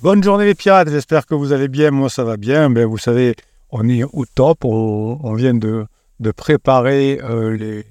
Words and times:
Bonne 0.00 0.22
journée 0.22 0.44
les 0.44 0.54
pirates, 0.54 0.90
j'espère 0.90 1.26
que 1.26 1.34
vous 1.34 1.52
allez 1.52 1.66
bien, 1.66 1.90
moi 1.90 2.08
ça 2.08 2.22
va 2.22 2.36
bien. 2.36 2.70
Ben, 2.70 2.86
vous 2.86 2.98
savez, 2.98 3.34
on 3.72 3.88
est 3.88 4.04
au 4.04 4.26
top, 4.32 4.64
on, 4.64 5.34
vient 5.34 5.54
de, 5.54 5.88
préparer 6.36 7.18
euh, 7.24 7.56
les, 7.56 7.84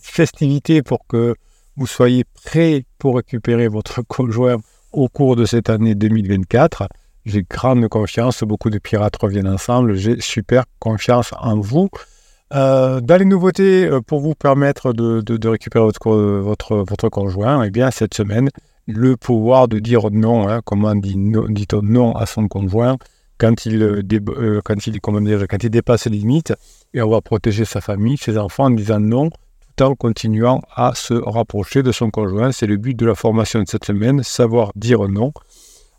festivités 0.00 0.82
pour 0.82 1.04
que 1.08 1.34
vous 1.74 1.88
soyez 1.88 2.22
prêts 2.44 2.84
pour 2.98 3.16
récupérer 3.16 3.66
votre 3.66 4.00
conjoint 4.06 4.58
au 4.92 5.08
cours 5.08 5.34
de 5.34 5.44
cette 5.44 5.70
année 5.70 5.96
2024. 5.96 6.86
J'ai 7.26 7.42
grande 7.42 7.88
confiance, 7.88 8.44
beaucoup 8.44 8.70
de 8.70 8.78
pirates 8.78 9.16
reviennent 9.16 9.48
ensemble, 9.48 9.96
j'ai 9.96 10.20
super 10.20 10.66
confiance 10.78 11.32
en 11.36 11.58
vous. 11.58 11.88
Euh, 12.54 13.00
dans 13.00 13.16
les 13.16 13.24
nouveautés, 13.24 13.86
euh, 13.86 14.00
pour 14.00 14.20
vous 14.20 14.36
permettre 14.36 14.92
de, 14.92 15.48
récupérer 15.48 15.84
votre, 15.84 16.12
votre, 16.12 16.76
votre 16.76 17.08
conjoint, 17.08 17.64
eh 17.64 17.70
bien, 17.70 17.90
cette 17.90 18.14
semaine, 18.14 18.50
le 18.92 19.16
pouvoir 19.16 19.68
de 19.68 19.78
dire 19.78 20.10
non, 20.10 20.48
hein, 20.48 20.60
comment 20.64 20.94
dit 20.94 21.16
dit-on 21.16 21.82
non 21.82 22.12
à 22.12 22.26
son 22.26 22.48
conjoint 22.48 22.96
quand 23.38 23.64
il, 23.64 23.82
euh, 23.82 24.02
euh, 24.28 24.60
quand, 24.64 24.86
il, 24.86 25.00
comment 25.00 25.20
dire, 25.20 25.46
quand 25.48 25.62
il 25.64 25.70
dépasse 25.70 26.06
les 26.06 26.18
limites 26.18 26.52
et 26.92 27.00
avoir 27.00 27.22
protégé 27.22 27.64
sa 27.64 27.80
famille, 27.80 28.18
ses 28.18 28.36
enfants 28.36 28.64
en 28.64 28.70
disant 28.70 29.00
non 29.00 29.30
tout 29.76 29.84
en 29.84 29.94
continuant 29.94 30.60
à 30.74 30.92
se 30.94 31.14
rapprocher 31.14 31.82
de 31.82 31.90
son 31.90 32.10
conjoint. 32.10 32.52
C'est 32.52 32.66
le 32.66 32.76
but 32.76 32.94
de 32.94 33.06
la 33.06 33.14
formation 33.14 33.62
de 33.62 33.68
cette 33.68 33.84
semaine, 33.84 34.22
savoir 34.22 34.72
dire 34.76 35.08
non 35.08 35.32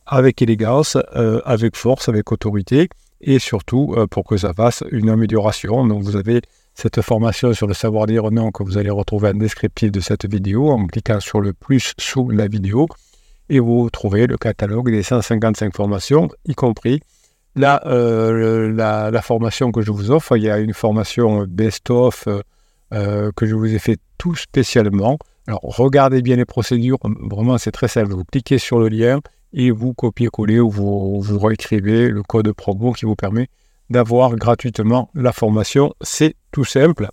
avec 0.05 0.41
élégance, 0.41 0.97
euh, 1.15 1.41
avec 1.45 1.75
force, 1.75 2.09
avec 2.09 2.31
autorité 2.31 2.89
et 3.21 3.39
surtout 3.39 3.95
pour 4.09 4.23
que 4.25 4.37
ça 4.37 4.53
fasse 4.53 4.83
une 4.91 5.09
amélioration. 5.09 5.85
Donc 5.85 6.03
vous 6.03 6.15
avez 6.15 6.41
cette 6.73 7.01
formation 7.01 7.53
sur 7.53 7.67
le 7.67 7.73
savoir 7.73 8.07
dire 8.07 8.31
non 8.31 8.51
que 8.51 8.63
vous 8.63 8.77
allez 8.77 8.89
retrouver 8.89 9.29
en 9.29 9.33
descriptif 9.33 9.91
de 9.91 9.99
cette 9.99 10.25
vidéo 10.25 10.69
en 10.69 10.87
cliquant 10.87 11.19
sur 11.19 11.41
le 11.41 11.53
plus 11.53 11.93
sous 11.97 12.29
la 12.29 12.47
vidéo 12.47 12.87
et 13.49 13.59
vous 13.59 13.89
trouvez 13.89 14.27
le 14.27 14.37
catalogue 14.37 14.89
des 14.89 15.03
155 15.03 15.75
formations, 15.75 16.29
y 16.45 16.55
compris 16.55 17.01
la, 17.55 17.85
euh, 17.85 18.71
la, 18.71 19.21
formation 19.21 19.73
que 19.73 19.81
je 19.81 19.91
vous 19.91 20.09
offre. 20.09 20.37
Il 20.37 20.43
y 20.43 20.49
a 20.49 20.57
une 20.57 20.73
formation 20.73 21.45
best-of 21.47 22.27
euh, 22.27 22.41
euh, 22.93 23.31
que 23.35 23.45
je 23.45 23.53
vous 23.55 23.73
ai 23.73 23.79
fait 23.79 23.97
tout 24.17 24.35
spécialement. 24.35 25.17
Alors 25.47 25.59
regardez 25.63 26.21
bien 26.21 26.37
les 26.37 26.45
procédures, 26.45 26.97
vraiment 27.29 27.57
c'est 27.57 27.71
très 27.71 27.89
simple. 27.89 28.13
Vous 28.13 28.23
cliquez 28.23 28.57
sur 28.57 28.79
le 28.79 28.87
lien 28.87 29.19
et 29.51 29.69
vous 29.69 29.93
copiez-collez 29.93 30.61
ou 30.61 30.69
vous, 30.69 31.21
vous 31.21 31.39
réécrivez 31.39 32.07
le 32.07 32.23
code 32.23 32.53
promo 32.53 32.93
qui 32.93 33.05
vous 33.05 33.15
permet 33.15 33.49
d'avoir 33.91 34.35
gratuitement 34.35 35.09
la 35.13 35.31
formation. 35.33 35.93
C'est 36.01 36.35
tout 36.51 36.65
simple. 36.65 37.09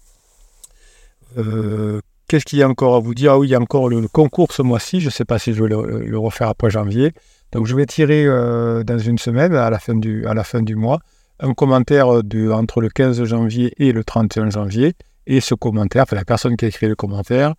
Euh, 1.37 2.01
qu'est-ce 2.29 2.45
qu'il 2.45 2.59
y 2.59 2.63
a 2.63 2.69
encore 2.69 2.95
à 2.95 3.01
vous 3.01 3.15
dire? 3.15 3.33
Ah 3.33 3.39
oui, 3.39 3.49
il 3.49 3.51
y 3.51 3.55
a 3.55 3.61
encore 3.61 3.89
le, 3.89 4.07
concours 4.09 4.53
ce 4.53 4.63
mois-ci. 4.63 5.01
Je 5.01 5.07
ne 5.07 5.11
sais 5.11 5.25
pas 5.25 5.39
si 5.39 5.53
je 5.53 5.63
vais 5.63 5.69
le, 5.69 6.19
refaire 6.19 6.49
après 6.49 6.71
janvier. 6.71 7.13
Donc 7.53 7.67
je 7.67 7.75
vais 7.75 7.87
tirer 7.87 8.25
euh, 8.27 8.85
dans 8.85 8.99
une 8.99 9.19
semaine, 9.19 9.55
à 9.55 9.71
la 9.71 9.79
fin 9.79 9.95
du, 9.95 10.27
à 10.27 10.35
la 10.35 10.45
fin 10.45 10.63
du 10.63 10.77
mois, 10.77 11.01
un 11.41 11.53
commentaire 11.53 12.23
de, 12.23 12.51
entre 12.51 12.81
le 12.81 12.89
15 12.89 13.25
janvier 13.25 13.73
et 13.79 13.93
le 13.93 14.05
31 14.05 14.51
janvier. 14.51 14.95
Et 15.27 15.41
ce 15.41 15.55
commentaire, 15.55 16.05
enfin, 16.05 16.17
la 16.17 16.25
personne 16.25 16.57
qui 16.57 16.65
a 16.65 16.69
écrit 16.69 16.89
le 16.89 16.95
commentaire, 16.95 17.55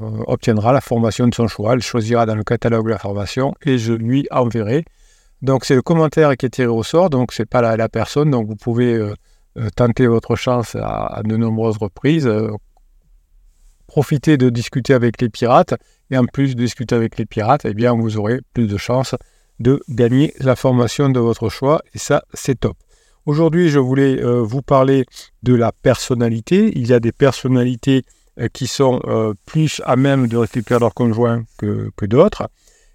euh, 0.00 0.22
obtiendra 0.26 0.72
la 0.72 0.80
formation 0.80 1.26
de 1.26 1.34
son 1.34 1.48
choix. 1.48 1.74
Elle 1.74 1.82
choisira 1.82 2.24
dans 2.24 2.36
le 2.36 2.44
catalogue 2.44 2.88
la 2.88 2.98
formation 2.98 3.54
et 3.64 3.78
je 3.78 3.92
lui 3.92 4.28
enverrai 4.30 4.84
donc 5.42 5.64
c'est 5.64 5.74
le 5.74 5.82
commentaire 5.82 6.36
qui 6.36 6.46
est 6.46 6.50
tiré 6.50 6.68
au 6.68 6.82
sort, 6.82 7.10
donc 7.10 7.32
c'est 7.32 7.46
pas 7.46 7.76
la, 7.76 7.88
personne. 7.88 8.30
Donc 8.30 8.48
vous 8.48 8.56
pouvez 8.56 8.94
euh, 8.94 9.14
euh, 9.56 9.68
tenter 9.74 10.06
votre 10.06 10.34
chance 10.36 10.74
à, 10.74 11.22
de 11.24 11.36
nombreuses 11.36 11.78
reprises, 11.78 12.26
euh, 12.26 12.50
profiter 13.86 14.36
de 14.36 14.50
discuter 14.50 14.94
avec 14.94 15.20
les 15.20 15.28
pirates, 15.28 15.74
et 16.10 16.18
en 16.18 16.24
plus 16.24 16.56
de 16.56 16.62
discuter 16.62 16.94
avec 16.94 17.18
les 17.18 17.26
pirates, 17.26 17.64
eh 17.64 17.74
bien 17.74 17.94
vous 17.94 18.18
aurez 18.18 18.40
plus 18.52 18.66
de 18.66 18.76
chances 18.76 19.14
de 19.60 19.80
gagner 19.88 20.34
la 20.40 20.56
formation 20.56 21.08
de 21.08 21.20
votre 21.20 21.48
choix, 21.48 21.82
et 21.94 21.98
ça 21.98 22.24
c'est 22.34 22.60
top. 22.60 22.76
Aujourd'hui, 23.26 23.68
je 23.68 23.78
voulais 23.78 24.22
vous 24.22 24.62
parler 24.62 25.04
de 25.42 25.54
la 25.54 25.70
personnalité. 25.70 26.72
Il 26.76 26.86
y 26.86 26.94
a 26.94 27.00
des 27.00 27.12
personnalités 27.12 28.04
qui 28.54 28.66
sont 28.66 29.02
plus 29.44 29.82
à 29.84 29.96
même 29.96 30.28
de 30.28 30.38
récupérer 30.38 30.80
leur 30.80 30.94
conjoint 30.94 31.44
que 31.58 32.06
d'autres. 32.06 32.48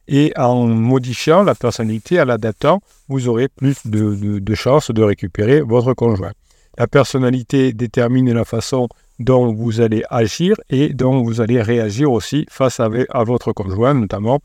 Et 0.07 0.33
en 0.37 0.65
modifiant 0.65 1.43
la 1.43 1.55
personnalité, 1.55 2.21
en 2.21 2.25
l'adaptant, 2.25 2.81
vous 3.07 3.29
aurez 3.29 3.47
plus 3.47 3.77
de, 3.85 4.55
chances 4.55 4.91
de 4.91 5.01
récupérer 5.01 5.61
votre 5.61 5.93
conjoint. 5.93 6.31
La 6.77 6.87
personnalité 6.87 7.71
détermine 7.73 8.33
la 8.33 8.45
façon 8.45 8.89
dont 9.19 9.53
vous 9.53 9.79
allez 9.79 10.03
agir 10.09 10.55
et 10.69 10.89
dont 10.89 11.23
vous 11.23 11.39
allez 11.39 11.61
réagir 11.61 12.11
aussi 12.11 12.45
face 12.49 12.79
à, 12.79 12.89
votre 13.23 13.53
conjoint, 13.53 13.93
notamment 13.93 14.39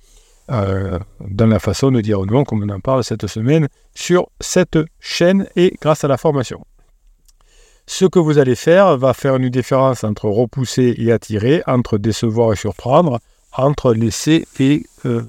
euh, 0.50 0.98
dans 1.20 1.46
la 1.46 1.58
façon 1.58 1.90
de 1.90 2.00
dire 2.00 2.20
non, 2.26 2.44
comme 2.44 2.62
on 2.62 2.68
en 2.74 2.80
parle 2.80 3.02
cette 3.02 3.26
semaine, 3.26 3.68
sur 3.94 4.28
cette 4.40 4.78
chaîne 5.00 5.46
et 5.56 5.74
grâce 5.80 6.04
à 6.04 6.08
la 6.08 6.18
formation. 6.18 6.60
Ce 7.86 8.04
que 8.04 8.18
vous 8.18 8.36
allez 8.36 8.54
faire 8.54 8.98
va 8.98 9.14
faire 9.14 9.36
une 9.36 9.48
différence 9.48 10.04
entre 10.04 10.26
repousser 10.26 10.94
et 10.98 11.10
attirer, 11.10 11.62
entre 11.66 11.96
décevoir 11.96 12.52
et 12.52 12.56
surprendre, 12.56 13.18
entre 13.56 13.94
laisser 13.94 14.46
et 14.60 14.84
euh, 15.06 15.22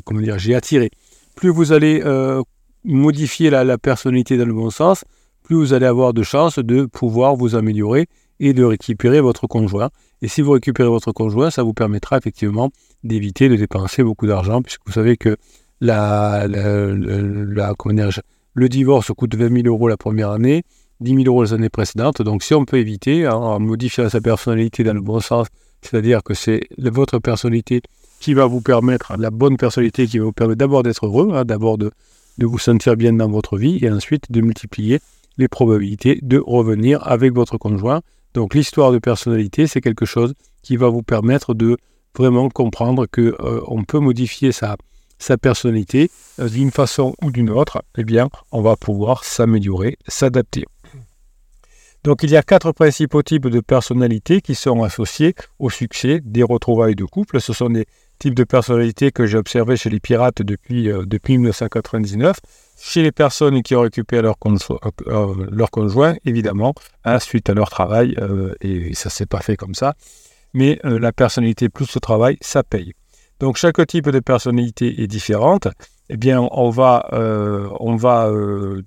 comment 0.00 0.20
dire, 0.20 0.38
j'ai 0.38 0.54
attiré. 0.54 0.90
Plus 1.34 1.50
vous 1.50 1.72
allez 1.72 2.02
euh, 2.04 2.42
modifier 2.84 3.50
la, 3.50 3.78
personnalité 3.78 4.36
dans 4.36 4.46
le 4.46 4.54
bon 4.54 4.70
sens, 4.70 5.04
plus 5.42 5.56
vous 5.56 5.72
allez 5.72 5.86
avoir 5.86 6.14
de 6.14 6.22
chances 6.22 6.58
de 6.58 6.86
pouvoir 6.86 7.36
vous 7.36 7.54
améliorer 7.54 8.06
et 8.40 8.52
de 8.52 8.64
récupérer 8.64 9.20
votre 9.20 9.46
conjoint. 9.46 9.90
Et 10.20 10.28
si 10.28 10.40
vous 10.40 10.52
récupérez 10.52 10.88
votre 10.88 11.12
conjoint, 11.12 11.50
ça 11.50 11.62
vous 11.62 11.74
permettra 11.74 12.18
effectivement 12.18 12.70
d'éviter 13.02 13.48
de 13.48 13.56
dépenser 13.56 14.02
beaucoup 14.02 14.26
d'argent, 14.26 14.62
puisque 14.62 14.80
vous 14.86 14.92
savez 14.92 15.16
que 15.16 15.36
le 18.54 18.68
divorce 18.68 19.10
coûte 19.16 19.34
20 19.34 19.62
000 19.62 19.66
euros 19.66 19.88
la 19.88 19.96
première 19.96 20.30
année, 20.30 20.62
10 21.00 21.14
000 21.16 21.24
euros 21.26 21.42
les 21.42 21.52
années 21.52 21.68
précédentes. 21.68 22.22
Donc 22.22 22.42
si 22.42 22.54
on 22.54 22.64
peut 22.64 22.78
éviter, 22.78 23.26
hein, 23.26 23.34
en 23.34 23.58
modifiant 23.58 24.08
sa 24.08 24.20
personnalité 24.20 24.84
dans 24.84 24.94
le 24.94 25.00
bon 25.00 25.20
sens, 25.20 25.48
c'est-à-dire 25.82 26.22
que 26.22 26.34
c'est 26.34 26.60
votre 26.78 27.18
personnalité 27.18 27.82
qui 28.22 28.34
va 28.34 28.46
vous 28.46 28.60
permettre, 28.60 29.16
la 29.18 29.30
bonne 29.30 29.56
personnalité 29.56 30.06
qui 30.06 30.18
va 30.18 30.26
vous 30.26 30.32
permettre 30.32 30.58
d'abord 30.58 30.84
d'être 30.84 31.06
heureux, 31.06 31.30
hein, 31.34 31.44
d'abord 31.44 31.76
de, 31.76 31.90
vous 32.38 32.58
sentir 32.58 32.96
bien 32.96 33.12
dans 33.12 33.28
votre 33.28 33.58
vie 33.58 33.78
et 33.82 33.90
ensuite 33.90 34.30
de 34.30 34.40
multiplier 34.40 35.00
les 35.38 35.48
probabilités 35.48 36.20
de 36.22 36.38
revenir 36.38 37.06
avec 37.06 37.34
votre 37.34 37.58
conjoint. 37.58 38.00
Donc 38.34 38.54
l'histoire 38.54 38.92
de 38.92 38.98
personnalité, 38.98 39.66
c'est 39.66 39.80
quelque 39.80 40.06
chose 40.06 40.34
qui 40.62 40.76
va 40.76 40.88
vous 40.88 41.02
permettre 41.02 41.52
de 41.52 41.76
vraiment 42.16 42.48
comprendre 42.48 43.06
que 43.06 43.34
euh, 43.40 43.60
on 43.66 43.82
peut 43.82 43.98
modifier 43.98 44.52
sa, 44.52 44.76
sa 45.18 45.36
personnalité 45.36 46.08
euh, 46.38 46.48
d'une 46.48 46.70
façon 46.70 47.14
ou 47.22 47.32
d'une 47.32 47.50
autre. 47.50 47.82
Eh 47.98 48.04
bien, 48.04 48.28
on 48.52 48.62
va 48.62 48.76
pouvoir 48.76 49.24
s'améliorer, 49.24 49.96
s'adapter. 50.06 50.64
Donc 52.04 52.24
il 52.24 52.30
y 52.30 52.36
a 52.36 52.42
quatre 52.42 52.72
principaux 52.72 53.22
types 53.22 53.46
de 53.46 53.60
personnalités 53.60 54.40
qui 54.40 54.56
sont 54.56 54.82
associés 54.82 55.34
au 55.60 55.70
succès 55.70 56.20
des 56.24 56.42
retrouvailles 56.42 56.96
de 56.96 57.04
couple. 57.04 57.40
Ce 57.40 57.52
sont 57.52 57.70
des 57.70 57.86
type 58.22 58.34
de 58.34 58.44
personnalité 58.44 59.10
que 59.10 59.26
j'ai 59.26 59.36
observé 59.36 59.76
chez 59.76 59.90
les 59.90 59.98
pirates 59.98 60.42
depuis, 60.42 60.88
euh, 60.88 61.04
depuis 61.04 61.38
1999. 61.38 62.36
Chez 62.80 63.02
les 63.02 63.10
personnes 63.10 63.62
qui 63.64 63.74
ont 63.74 63.80
récupéré 63.80 64.22
leur, 64.22 64.36
euh, 64.46 64.78
euh, 65.08 65.66
conjoint, 65.72 66.14
évidemment, 66.24 66.72
hein, 67.04 67.18
suite 67.18 67.50
à 67.50 67.54
leur 67.54 67.68
travail, 67.68 68.16
et 68.60 68.94
ça 68.94 69.08
ne 69.08 69.10
s'est 69.10 69.26
pas 69.26 69.40
fait 69.40 69.56
comme 69.56 69.74
ça, 69.74 69.94
mais 70.52 70.80
la 70.82 71.12
personnalité 71.12 71.68
plus 71.68 71.94
le 71.94 72.00
travail, 72.00 72.38
ça 72.40 72.62
paye. 72.62 72.92
Donc 73.40 73.56
chaque 73.56 73.84
type 73.86 74.08
de 74.08 74.20
personnalité 74.20 75.02
est 75.02 75.06
différente. 75.06 75.68
Eh 76.08 76.16
bien, 76.16 76.40
on 76.50 76.70
va, 76.70 77.08
on 77.78 77.94
va 77.94 78.30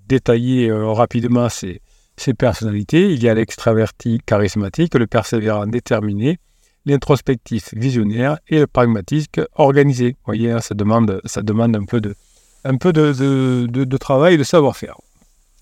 détailler 0.08 0.72
rapidement 0.72 1.48
ces, 1.48 1.82
ces 2.18 2.34
personnalités. 2.34 3.14
Il 3.14 3.24
y 3.24 3.30
a 3.30 3.34
l'extraverti 3.34 4.20
charismatique, 4.26 4.96
le 4.96 5.08
persévérant 5.08 5.68
déterminé, 5.68 6.38
l'introspectif 6.86 7.74
visionnaire 7.74 8.38
et 8.48 8.60
le 8.60 8.68
pragmatique 8.68 9.40
organisé. 9.56 10.12
Vous 10.12 10.26
voyez, 10.26 10.52
hein, 10.52 10.62
ça, 10.62 10.76
demande, 10.76 11.22
ça 11.26 11.42
demande 11.42 11.76
un 11.76 11.86
peu 11.86 12.02
de, 12.02 12.16
un 12.64 12.78
peu 12.78 12.94
de, 12.94 13.66
de, 13.68 13.98
travail 13.98 14.36
et 14.36 14.38
de 14.38 14.44
savoir-faire. 14.44 14.96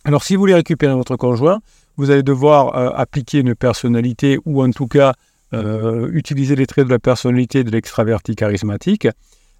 Alors, 0.05 0.23
si 0.23 0.35
vous 0.35 0.41
voulez 0.41 0.53
récupérer 0.53 0.93
votre 0.93 1.15
conjoint, 1.15 1.61
vous 1.97 2.11
allez 2.11 2.23
devoir 2.23 2.75
euh, 2.75 2.89
appliquer 2.95 3.39
une 3.39 3.55
personnalité 3.55 4.39
ou 4.45 4.63
en 4.63 4.71
tout 4.71 4.87
cas 4.87 5.13
euh, 5.53 6.09
utiliser 6.11 6.55
les 6.55 6.65
traits 6.65 6.87
de 6.87 6.91
la 6.91 6.99
personnalité 6.99 7.63
de 7.63 7.71
l'extraverti 7.71 8.35
charismatique. 8.35 9.07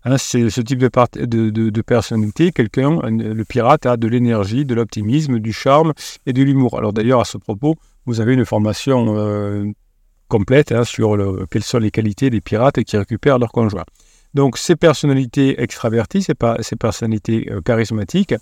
Hein, 0.06 0.18
c'est 0.18 0.50
ce 0.50 0.60
type 0.60 0.80
de, 0.80 0.90
de, 1.26 1.70
de 1.70 1.82
personnalité, 1.82 2.52
quelqu'un, 2.52 3.00
le 3.10 3.44
pirate, 3.46 3.86
a 3.86 3.96
de 3.96 4.08
l'énergie, 4.08 4.66
de 4.66 4.76
l'optimisme, 4.76 5.40
du 5.40 5.54
charme 5.54 5.94
et 6.26 6.34
de 6.34 6.44
l'humour. 6.44 6.78
Alors 6.78 6.92
d'ailleurs, 6.92 7.22
à 7.22 7.26
ce 7.26 7.38
propos, 7.38 7.76
vous 8.06 8.20
avez 8.20 8.34
une 8.34 8.46
formation 8.46 9.16
euh, 9.18 9.72
complète 10.34 10.72
hein, 10.72 10.84
sur 10.84 11.16
le, 11.16 11.46
quelles 11.52 11.64
sont 11.64 11.78
les 11.78 11.92
qualités 11.92 12.32
des 12.32 12.42
pirates 12.42 12.82
qui 12.84 12.98
récupèrent 12.98 13.38
leur 13.38 13.52
conjoint. 13.52 13.86
Donc 14.34 14.58
ces 14.58 14.76
personnalités 14.76 15.62
extraverties, 15.62 16.24
ces, 16.24 16.76
personnalités 16.76 17.52
euh, 17.52 17.62
charismatiques, 17.62 18.34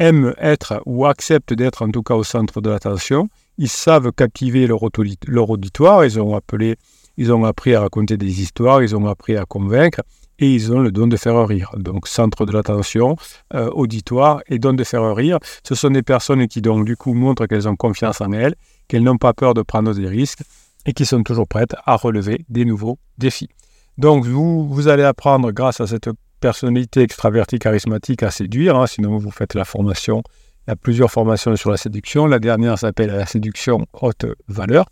aiment 0.00 0.34
être 0.38 0.82
ou 0.84 1.06
acceptent 1.06 1.54
d'être 1.54 1.82
en 1.82 1.90
tout 1.90 2.02
cas 2.02 2.14
au 2.14 2.24
centre 2.24 2.60
de 2.60 2.70
l'attention. 2.70 3.28
Ils 3.56 3.68
savent 3.68 4.10
captiver 4.10 4.66
leur, 4.66 4.80
leur, 5.28 5.50
auditoire. 5.50 6.04
Ils 6.04 6.20
ont, 6.20 6.34
appelé, 6.34 6.74
ils 7.16 7.32
ont 7.32 7.44
appris 7.44 7.72
à 7.76 7.80
raconter 7.82 8.16
des 8.16 8.42
histoires, 8.42 8.82
ils 8.82 8.96
ont 8.96 9.06
appris 9.06 9.36
à 9.36 9.44
convaincre. 9.44 10.00
et 10.40 10.48
ils 10.56 10.72
ont 10.72 10.80
le 10.80 10.90
don 10.90 11.06
de 11.06 11.16
faire 11.16 11.38
rire. 11.46 11.70
Donc 11.76 12.08
centre 12.08 12.46
de 12.46 12.52
l'attention, 12.52 13.16
euh, 13.54 13.82
auditoire 13.82 14.40
et 14.48 14.58
don 14.58 14.72
de 14.72 14.84
faire 14.84 15.14
rire. 15.14 15.38
Ce 15.68 15.74
sont 15.76 15.90
des 15.90 16.02
personnes 16.02 16.48
qui 16.48 16.60
donc 16.68 16.84
du 16.84 16.96
coup 16.96 17.14
montrent 17.14 17.46
qu'elles 17.46 17.68
ont 17.68 17.76
confiance 17.76 18.20
en 18.20 18.32
elles, 18.32 18.56
qu'elles 18.88 19.04
n'ont 19.04 19.22
pas 19.26 19.34
peur 19.34 19.54
de 19.54 19.62
prendre 19.62 19.92
des 19.94 20.08
risques 20.08 20.42
et 20.88 20.94
qui 20.94 21.04
sont 21.04 21.22
toujours 21.22 21.46
prêtes 21.46 21.76
à 21.84 21.96
relever 21.96 22.46
des 22.48 22.64
nouveaux 22.64 22.98
défis. 23.18 23.50
Donc 23.98 24.24
vous, 24.24 24.66
vous 24.66 24.88
allez 24.88 25.02
apprendre 25.02 25.52
grâce 25.52 25.82
à 25.82 25.86
cette 25.86 26.08
personnalité 26.40 27.02
extravertie 27.02 27.58
charismatique 27.58 28.22
à 28.22 28.30
séduire, 28.30 28.74
hein, 28.74 28.86
sinon 28.86 29.18
vous 29.18 29.30
faites 29.30 29.52
la 29.52 29.66
formation. 29.66 30.22
Il 30.66 30.70
y 30.70 30.72
a 30.72 30.76
plusieurs 30.76 31.10
formations 31.10 31.54
sur 31.56 31.70
la 31.70 31.76
séduction. 31.76 32.26
La 32.26 32.38
dernière 32.38 32.78
s'appelle 32.78 33.10
la 33.10 33.26
séduction 33.26 33.84
haute 34.00 34.24
valeur. 34.48 34.86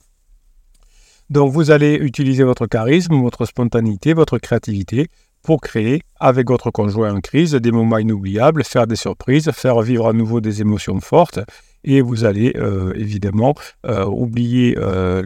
Donc 1.30 1.50
vous 1.50 1.70
allez 1.70 1.94
utiliser 1.94 2.44
votre 2.44 2.66
charisme, 2.66 3.14
votre 3.14 3.46
spontanéité, 3.46 4.12
votre 4.12 4.36
créativité 4.36 5.08
pour 5.42 5.62
créer 5.62 6.02
avec 6.20 6.48
votre 6.48 6.70
conjoint 6.70 7.14
en 7.14 7.20
crise 7.20 7.52
des 7.52 7.72
moments 7.72 7.98
inoubliables, 7.98 8.64
faire 8.64 8.86
des 8.86 8.96
surprises, 8.96 9.50
faire 9.52 9.80
vivre 9.80 10.08
à 10.08 10.12
nouveau 10.12 10.42
des 10.42 10.60
émotions 10.60 11.00
fortes 11.00 11.40
et 11.84 12.02
vous 12.02 12.24
allez 12.24 12.52
euh, 12.56 12.92
évidemment 12.96 13.54
euh, 13.86 14.04
oublier 14.04 14.76
euh, 14.76 15.22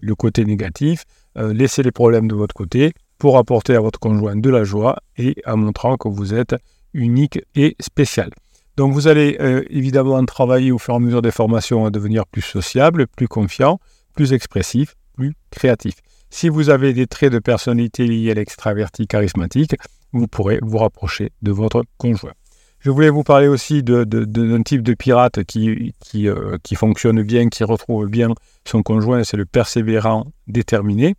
le 0.00 0.14
côté 0.14 0.44
négatif, 0.44 1.04
laisser 1.36 1.82
les 1.82 1.92
problèmes 1.92 2.28
de 2.28 2.34
votre 2.34 2.54
côté 2.54 2.92
pour 3.18 3.38
apporter 3.38 3.74
à 3.74 3.80
votre 3.80 3.98
conjoint 4.00 4.36
de 4.36 4.50
la 4.50 4.64
joie 4.64 4.96
et 5.16 5.36
en 5.46 5.56
montrant 5.56 5.96
que 5.96 6.08
vous 6.08 6.34
êtes 6.34 6.56
unique 6.94 7.38
et 7.54 7.76
spécial. 7.80 8.30
Donc 8.76 8.92
vous 8.94 9.08
allez 9.08 9.36
évidemment 9.68 10.24
travailler 10.24 10.72
au 10.72 10.78
fur 10.78 10.94
et 10.94 10.96
à 10.96 11.00
mesure 11.00 11.22
des 11.22 11.30
formations 11.30 11.84
à 11.84 11.90
devenir 11.90 12.26
plus 12.26 12.42
sociable, 12.42 13.06
plus 13.06 13.28
confiant, 13.28 13.78
plus 14.14 14.32
expressif, 14.32 14.94
plus 15.14 15.34
créatif. 15.50 15.94
Si 16.30 16.48
vous 16.48 16.70
avez 16.70 16.92
des 16.92 17.06
traits 17.06 17.32
de 17.32 17.38
personnalité 17.40 18.06
liés 18.06 18.30
à 18.30 18.34
l'extraverti 18.34 19.06
charismatique, 19.06 19.74
vous 20.12 20.26
pourrez 20.26 20.58
vous 20.62 20.78
rapprocher 20.78 21.30
de 21.42 21.52
votre 21.52 21.84
conjoint. 21.98 22.32
Je 22.80 22.88
voulais 22.90 23.10
vous 23.10 23.24
parler 23.24 23.46
aussi 23.46 23.82
d'un 23.82 24.62
type 24.62 24.80
de 24.80 24.94
pirate 24.94 25.38
euh, 25.38 26.56
qui, 26.62 26.74
fonctionne 26.74 27.22
bien, 27.22 27.50
qui 27.50 27.62
retrouve 27.62 28.06
bien 28.06 28.30
son 28.66 28.82
conjoint, 28.82 29.22
c'est 29.22 29.36
le 29.36 29.44
persévérant 29.44 30.32
déterminé. 30.46 31.14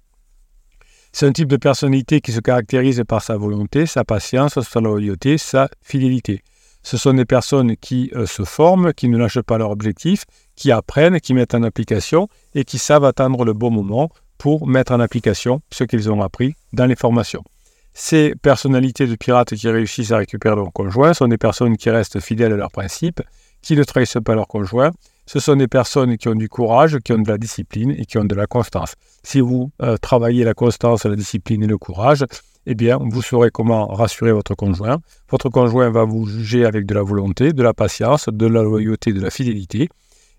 C'est 1.14 1.28
un 1.28 1.32
type 1.32 1.50
de 1.50 1.58
personnalité 1.58 2.20
qui 2.20 2.32
se 2.32 2.40
caractérise 2.40 3.04
par 3.08 3.22
sa 3.22 3.38
volonté, 3.38 3.86
sa 3.86 4.04
patience, 4.04 4.60
sa 4.60 4.80
loyauté, 4.80 5.38
sa 5.38 5.70
fidélité. 5.84 6.42
Ce 6.82 6.98
sont 6.98 7.14
des 7.14 7.26
personnes 7.26 7.78
qui 7.78 8.10
euh, 8.16 8.26
se 8.26 8.44
forment, 8.44 8.92
qui 8.92 9.08
ne 9.08 9.20
lâchent 9.20 9.42
pas 9.42 9.60
leur 9.60 9.70
objectif, 9.70 10.26
qui 10.56 10.72
apprennent, 10.72 11.20
qui 11.20 11.36
mettent 11.36 11.54
en 11.54 11.62
application 11.62 12.28
et 12.56 12.64
qui 12.64 12.80
savent 12.80 13.06
attendre 13.06 13.46
le 13.46 13.54
bon 13.54 13.70
moment 13.70 14.10
pour 14.40 14.66
mettre 14.66 14.94
en 14.94 15.00
application 15.00 15.62
ce 15.72 15.84
qu'ils 15.84 16.12
ont 16.12 16.24
appris 16.24 16.56
dans 16.74 16.88
les 16.88 16.96
formations. 16.96 17.44
Ces 17.94 18.36
personnalités 18.42 19.06
de 19.06 19.16
pirates 19.16 19.56
qui 19.56 19.68
réussissent 19.68 20.12
à 20.12 20.18
récupérer 20.18 20.56
leur 20.56 20.72
conjoint 20.72 21.14
sont 21.14 21.28
des 21.28 21.38
personnes 21.38 21.76
qui 21.78 21.90
restent 21.90 22.20
fidèles 22.20 22.54
à 22.54 22.56
leurs 22.56 22.72
principes, 22.72 23.22
qui 23.62 23.76
ne 23.76 23.84
trahissent 23.84 24.18
pas 24.24 24.34
leur 24.36 24.48
conjoint. 24.48 24.92
Ce 25.26 25.40
sont 25.40 25.56
des 25.56 25.68
personnes 25.68 26.18
qui 26.18 26.28
ont 26.30 26.36
du 26.36 26.50
courage, 26.50 26.98
qui 27.00 27.14
ont 27.14 27.20
de 27.20 27.30
la 27.30 27.38
discipline 27.38 27.92
et 27.92 28.06
qui 28.06 28.18
ont 28.18 28.26
de 28.26 28.36
la 28.36 28.48
constance. 28.48 28.96
Si 29.24 29.40
vous 29.40 29.72
euh, 29.82 29.98
travaillez 29.98 30.44
la 30.44 30.54
constance, 30.54 31.06
la 31.06 31.16
discipline 31.16 31.64
et 31.64 31.68
le 31.68 31.78
courage, 31.78 32.26
eh 32.66 32.76
bien, 32.76 32.98
vous 33.02 33.22
saurez 33.22 33.50
comment 33.50 33.88
rassurer 33.88 34.32
votre 34.32 34.56
conjoint. 34.56 35.00
Votre 35.30 35.50
conjoint 35.50 35.90
va 35.90 36.04
vous 36.04 36.28
juger 36.28 36.66
avec 36.66 36.86
de 36.86 36.94
la 36.94 37.02
volonté, 37.02 37.54
de 37.54 37.64
la 37.64 37.74
patience, 37.74 38.30
de 38.32 38.46
la 38.46 38.64
loyauté, 38.64 39.14
de 39.14 39.22
la 39.22 39.30
fidélité. 39.30 39.90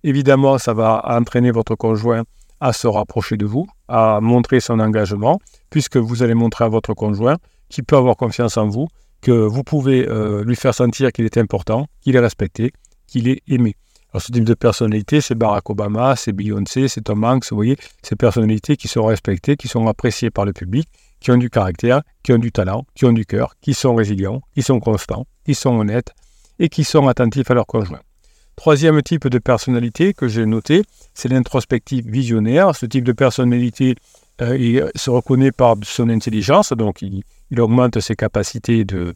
Évidemment, 0.05 0.59
ça 0.59 0.73
va 0.73 1.03
entraîner 1.05 1.51
votre 1.51 1.75
conjoint 1.75 2.23
à 2.63 2.73
se 2.73 2.87
rapprocher 2.87 3.37
de 3.37 3.45
vous, 3.45 3.67
à 3.89 4.21
montrer 4.23 4.61
son 4.61 4.79
engagement, 4.79 5.41
puisque 5.69 5.97
vous 5.97 6.23
allez 6.23 6.35
montrer 6.35 6.65
à 6.65 6.69
votre 6.69 6.95
conjoint 6.95 7.37
qu'il 7.69 7.83
peut 7.83 7.97
avoir 7.97 8.17
confiance 8.17 8.57
en 8.57 8.69
vous, 8.69 8.87
que 9.21 9.33
vous 9.33 9.65
pouvez 9.65 10.09
euh, 10.09 10.45
lui 10.45 10.55
faire 10.55 10.73
sentir 10.73 11.11
qu'il 11.11 11.25
est 11.25 11.39
important, 11.39 11.89
qu'il 12.01 12.15
est 12.15 12.21
respecté, 12.21 12.73
qu'il 13.09 13.29
est 13.29 13.43
aimé. 13.49 13.75
Alors, 14.13 14.23
ce 14.23 14.31
type 14.31 14.45
de 14.45 14.55
personnalité, 14.55 15.21
c'est 15.21 15.35
Barack 15.35 15.71
Obama, 15.71 16.15
c'est 16.15 16.33
Beyoncé, 16.33 16.87
c'est 16.87 17.01
Tom 17.01 17.25
Hanks, 17.25 17.51
vous 17.51 17.57
voyez, 17.57 17.77
ces 18.03 18.15
personnalités 18.15 18.77
qui 18.77 18.87
sont 18.87 19.05
respectées, 19.07 19.57
qui 19.57 19.67
sont 19.67 19.89
appréciées 19.89 20.31
par 20.31 20.45
le 20.45 20.53
public, 20.53 20.89
qui 21.19 21.33
ont 21.33 21.39
du 21.39 21.51
caractère, 21.51 22.03
qui 22.23 22.33
ont 22.33 22.39
du 22.39 22.53
talent, 22.53 22.85
qui 22.95 23.07
ont 23.07 23.13
du 23.13 23.27
cœur, 23.27 23.55
qui 23.61 23.75
sont 23.75 23.97
résilients, 23.97 24.41
qui 24.55 24.63
sont 24.63 24.79
constants, 24.79 25.27
qui 25.45 25.57
sont 25.57 25.77
honnêtes 25.81 26.13
et 26.61 26.69
qui 26.69 26.85
sont 26.85 27.09
attentifs 27.09 27.51
à 27.51 27.55
leur 27.55 27.67
conjoint. 27.67 28.01
Troisième 28.57 29.03
type 29.03 29.29
de 29.29 29.39
personnalité 29.39 30.15
que 30.15 30.29
j'ai 30.29 30.47
noté, 30.47 30.83
c'est 31.15 31.29
l'introspective 31.29 32.07
visionnaire. 32.09 32.77
Ce 32.77 32.87
type 32.87 33.05
de 33.05 33.13
personnalité 33.13 33.97
euh, 34.41 34.57
il 34.57 34.91
se 34.95 35.11
reconnaît 35.11 35.53
par 35.53 35.77
son 35.83 36.09
intelligence, 36.09 36.73
donc 36.73 37.03
il, 37.03 37.23
augmente 37.61 38.01
ses 38.01 38.17
capacités 38.17 38.85
de, 38.85 39.15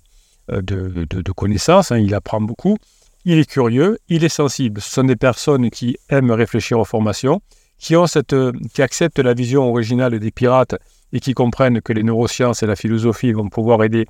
euh, 0.50 0.60
de, 0.62 1.32
connaissance, 1.32 1.90
hein, 1.90 1.98
il 1.98 2.14
apprend 2.14 2.40
beaucoup. 2.40 2.76
Il 3.24 3.38
est 3.38 3.48
curieux, 3.50 3.98
il 4.08 4.24
est 4.24 4.28
sensible. 4.28 4.80
Ce 4.80 4.90
sont 4.90 5.04
des 5.04 5.16
personnes 5.16 5.70
qui 5.70 5.96
aiment 6.10 6.30
réfléchir 6.30 6.78
aux 6.78 6.84
formations, 6.84 7.40
qui, 7.78 7.96
ont 7.96 8.06
cette, 8.06 8.36
qui 8.72 8.82
acceptent 8.82 9.18
la 9.18 9.34
vision 9.34 9.68
originale 9.68 10.18
des 10.18 10.30
pirates 10.30 10.76
et 11.12 11.20
qui 11.20 11.34
comprennent 11.34 11.80
que 11.80 11.92
les 11.92 12.02
neurosciences 12.02 12.62
et 12.62 12.66
la 12.66 12.76
philosophie 12.76 13.32
vont 13.32 13.48
pouvoir 13.48 13.82
aider 13.82 14.06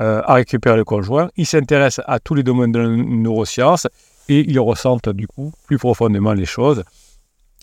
euh, 0.00 0.22
à 0.24 0.34
récupérer 0.34 0.76
le 0.76 0.84
conjoint. 0.84 1.30
Ils 1.36 1.46
s'intéressent 1.46 2.04
à 2.06 2.20
tous 2.20 2.34
les 2.34 2.42
domaines 2.42 2.72
de 2.72 2.78
la 2.78 2.88
neuroscience 2.88 3.88
et 4.28 4.48
ils 4.48 4.60
ressentent 4.60 5.08
du 5.08 5.26
coup 5.26 5.52
plus 5.66 5.78
profondément 5.78 6.32
les 6.32 6.44
choses. 6.44 6.84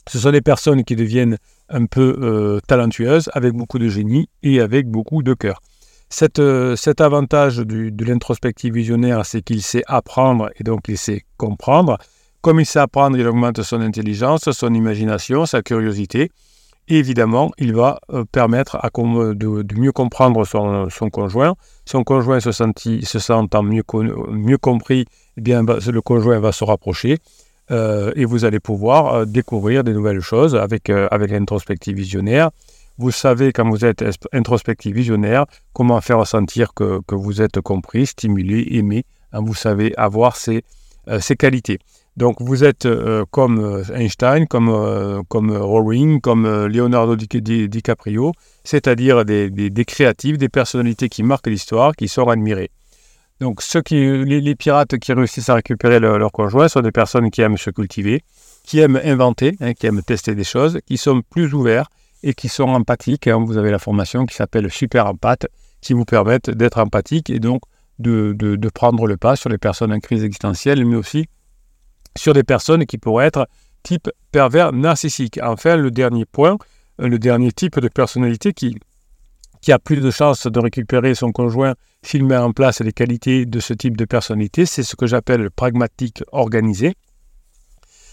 Ce 0.07 0.17
sont 0.17 0.31
des 0.31 0.41
personnes 0.41 0.83
qui 0.83 0.95
deviennent 0.95 1.37
un 1.69 1.85
peu 1.85 2.17
euh, 2.21 2.59
talentueuses, 2.67 3.29
avec 3.33 3.53
beaucoup 3.53 3.79
de 3.79 3.89
génie 3.89 4.27
et 4.41 4.59
avec 4.59 4.87
beaucoup 4.87 5.21
de 5.23 5.33
cœur. 5.33 5.59
Euh, 6.39 6.75
cet 6.75 7.01
avantage 7.01 7.57
de 7.57 8.05
l'introspective 8.05 8.73
visionnaire, 8.73 9.25
c'est 9.25 9.41
qu'il 9.43 9.61
sait 9.61 9.83
apprendre 9.85 10.49
et 10.59 10.63
donc 10.63 10.87
il 10.87 10.97
sait 10.97 11.23
comprendre. 11.37 11.97
Comme 12.41 12.59
il 12.59 12.65
sait 12.65 12.79
apprendre, 12.79 13.17
il 13.17 13.27
augmente 13.27 13.61
son 13.61 13.81
intelligence, 13.81 14.49
son 14.51 14.73
imagination, 14.73 15.45
sa 15.45 15.61
curiosité. 15.61 16.31
Évidemment, 16.91 17.51
il 17.59 17.75
va 17.75 17.99
euh, 18.11 18.25
permettre 18.25 18.75
à, 18.77 18.89
de, 18.89 19.79
mieux 19.79 19.91
comprendre 19.91 20.43
son, 20.43 21.09
conjoint. 21.11 21.55
Son 21.85 22.03
conjoint 22.03 22.39
se, 22.39 22.51
sentant 22.51 23.61
mieux, 23.61 23.83
compris, 24.57 25.05
eh 25.37 25.41
bien, 25.41 25.61
le 25.61 26.01
conjoint 26.01 26.39
va 26.39 26.51
se 26.51 26.63
rapprocher 26.63 27.19
euh, 27.69 28.11
et 28.15 28.25
vous 28.25 28.43
allez 28.43 28.59
pouvoir 28.59 29.13
euh, 29.13 29.25
découvrir 29.25 29.83
des 29.83 29.93
nouvelles 29.93 30.21
choses 30.21 30.55
avec, 30.55 30.89
avec 30.89 31.29
l'introspective 31.29 31.95
visionnaire. 31.95 32.49
Vous 32.97 33.11
savez, 33.11 33.53
quand 33.53 33.69
vous 33.69 33.85
êtes 33.85 34.03
introspective 34.33 34.95
visionnaire, 34.95 35.45
comment 35.73 36.01
faire 36.01 36.17
ressentir 36.17 36.73
que, 36.73 37.01
vous 37.11 37.41
êtes 37.43 37.61
compris, 37.61 38.07
stimulé, 38.07 38.67
aimé. 38.71 39.05
Hein, 39.31 39.41
vous 39.43 39.53
savez 39.53 39.93
avoir 39.95 40.35
ces 40.37 40.63
qualités. 41.37 41.77
Donc 42.19 42.41
vous 42.41 42.65
êtes 42.65 42.85
euh, 42.85 43.23
comme 43.31 43.59
euh, 43.59 43.95
Einstein, 43.95 44.45
comme, 44.45 44.67
euh, 44.67 45.21
comme 45.29 45.55
Rowling, 45.55 46.19
comme 46.19 46.45
Leonardo 46.65 47.15
DiCaprio, 47.15 48.33
c'est-à-dire 48.65 49.23
des, 49.23 49.85
créatifs, 49.87 50.37
des 50.37 50.49
personnalités 50.49 51.07
qui 51.07 51.23
marquent 51.23 51.47
l'histoire, 51.47 51.95
qui 51.95 52.09
sont 52.09 52.27
admirées. 52.27 52.71
Donc 53.39 53.61
ceux 53.61 53.81
qui, 53.81 53.95
les, 54.25 54.55
pirates 54.55 54.97
qui 54.97 55.13
réussissent 55.13 55.47
à 55.47 55.53
récupérer 55.53 56.01
leur 56.01 56.29
conjoint 56.33 56.67
sont 56.67 56.81
des 56.81 56.91
personnes 56.91 57.31
qui 57.31 57.39
aiment 57.39 57.57
se 57.57 57.69
cultiver, 57.69 58.21
qui 58.65 58.79
aiment 58.79 58.99
inventer, 59.01 59.55
hein, 59.61 59.73
qui 59.73 59.87
aiment 59.87 60.01
tester 60.01 60.35
des 60.35 60.43
choses, 60.43 60.77
qui 60.85 60.97
sont 60.97 61.21
plus 61.21 61.53
ouverts 61.53 61.87
et 62.21 62.33
qui 62.33 62.49
sont 62.49 62.67
empathiques. 62.67 63.27
Hein. 63.27 63.41
Vous 63.45 63.55
avez 63.55 63.71
la 63.71 63.79
formation 63.79 64.25
qui 64.25 64.35
s'appelle 64.35 64.69
Super 64.69 65.05
Empathe, 65.05 65.47
qui 65.79 65.93
vous 65.93 66.03
permettent 66.03 66.49
d'être 66.49 66.79
empathique 66.79 67.29
et 67.29 67.39
donc 67.39 67.61
de, 67.97 68.33
de 68.33 68.69
prendre 68.69 69.07
le 69.07 69.15
pas 69.15 69.37
sur 69.37 69.49
les 69.49 69.57
personnes 69.57 69.93
en 69.93 69.99
crise 69.99 70.25
existentielle, 70.25 70.83
mais 70.83 70.97
aussi 70.97 71.25
sur 72.19 72.33
des 72.33 72.43
personnes 72.43 72.85
qui 72.85 72.97
pourraient 72.97 73.27
être 73.27 73.47
type 73.81 74.09
pervers 74.31 74.73
narcissique. 74.73 75.39
Enfin, 75.41 75.77
le 75.77 75.89
dernier 75.89 76.25
point, 76.25 76.57
le 76.97 77.17
dernier 77.17 77.51
type 77.53 77.79
de 77.79 77.87
personnalité 77.87 78.51
qui, 78.51 78.77
qui 79.61 79.71
a 79.71 79.79
plus 79.79 80.01
de 80.01 80.11
chances 80.11 80.45
de 80.45 80.59
récupérer 80.59 81.15
son 81.15 81.31
conjoint 81.31 81.75
s'il 82.03 82.25
met 82.25 82.35
en 82.35 82.51
place 82.51 82.81
les 82.81 82.91
qualités 82.91 83.45
de 83.45 83.59
ce 83.61 83.73
type 83.73 83.95
de 83.95 84.03
personnalité, 84.03 84.65
c'est 84.65 84.83
ce 84.83 84.97
que 84.97 85.07
j'appelle 85.07 85.41
le 85.41 85.49
pragmatique 85.49 86.21
organisé. 86.33 86.95